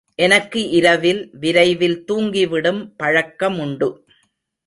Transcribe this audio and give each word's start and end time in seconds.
எனக்கு 0.19 0.61
இரவில் 0.69 1.29
விரைவில் 1.33 1.97
தூங்கிவிடும் 2.07 2.81
பழக்கமுண்டு. 3.03 3.89